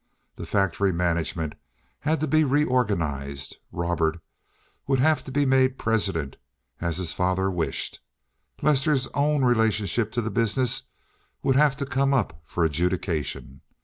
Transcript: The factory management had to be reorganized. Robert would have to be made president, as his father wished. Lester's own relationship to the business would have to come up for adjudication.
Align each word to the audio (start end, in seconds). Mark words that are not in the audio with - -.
The 0.35 0.47
factory 0.47 0.91
management 0.91 1.53
had 1.99 2.19
to 2.21 2.27
be 2.27 2.43
reorganized. 2.43 3.57
Robert 3.71 4.19
would 4.87 4.97
have 4.97 5.23
to 5.25 5.31
be 5.31 5.45
made 5.45 5.77
president, 5.77 6.37
as 6.79 6.97
his 6.97 7.13
father 7.13 7.51
wished. 7.51 7.99
Lester's 8.63 9.05
own 9.13 9.45
relationship 9.45 10.11
to 10.13 10.21
the 10.23 10.31
business 10.31 10.81
would 11.43 11.55
have 11.55 11.77
to 11.77 11.85
come 11.85 12.15
up 12.15 12.41
for 12.47 12.65
adjudication. 12.65 13.61